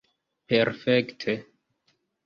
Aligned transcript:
perfekte 0.47 1.37